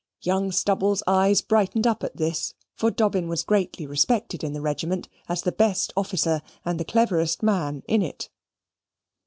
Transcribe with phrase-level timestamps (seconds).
[0.23, 5.07] Young Stubble's eyes brightened up at this, for Dobbin was greatly respected in the regiment,
[5.29, 8.29] as the best officer and the cleverest man in it.